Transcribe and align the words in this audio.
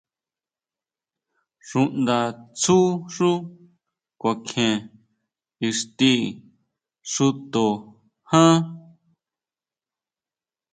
Xúʼndatsú 1.67 2.77
xú 3.13 3.29
kuakjien 4.21 4.75
ixti 5.67 6.13
xúto 7.11 7.65
ján. 8.29 8.57